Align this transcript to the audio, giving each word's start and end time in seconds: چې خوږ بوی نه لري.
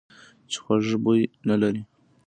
چې 0.49 0.57
خوږ 0.63 0.87
بوی 1.03 1.21
نه 1.47 1.55
لري. 1.61 1.81